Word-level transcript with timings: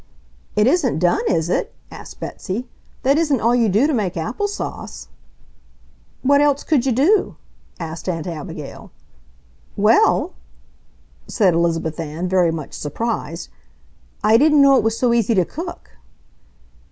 "It 0.55 0.65
isn't 0.65 0.97
done, 0.97 1.21
is 1.27 1.47
it?" 1.47 1.75
asked 1.91 2.19
Betsy. 2.19 2.67
"That 3.03 3.19
isn't 3.19 3.39
all 3.39 3.53
you 3.53 3.69
do 3.69 3.85
to 3.85 3.93
make 3.93 4.17
apple 4.17 4.47
sauce!" 4.47 5.09
"What 6.23 6.41
else 6.41 6.63
could 6.63 6.87
you 6.87 6.91
do?" 6.91 7.35
asked 7.79 8.09
Aunt 8.09 8.25
Abigail. 8.25 8.89
"Well...!" 9.77 10.33
said 11.27 11.53
Elizabeth 11.53 11.99
Ann, 11.99 12.27
very 12.27 12.51
much 12.51 12.73
surprised. 12.73 13.49
"I 14.23 14.37
didn't 14.37 14.63
know 14.63 14.75
it 14.75 14.83
was 14.83 14.97
so 14.97 15.13
easy 15.13 15.35
to 15.35 15.45
cook!" 15.45 15.91